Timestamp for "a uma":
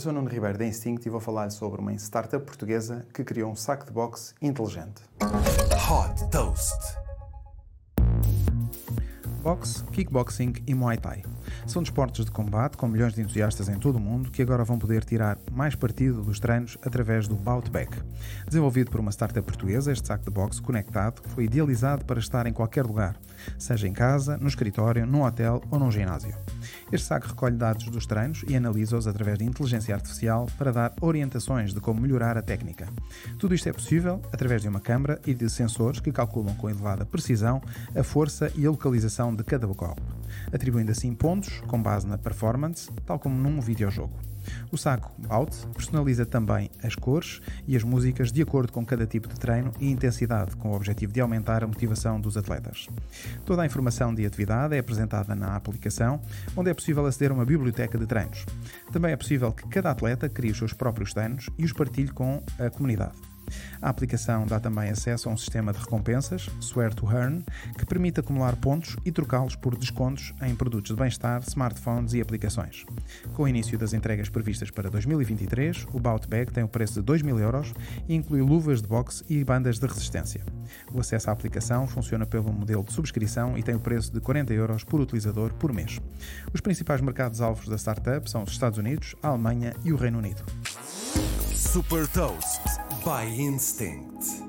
57.30-57.44